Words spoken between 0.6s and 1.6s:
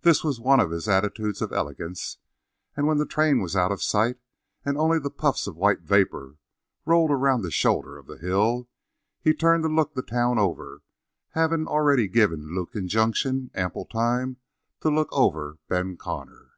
of his attitudes of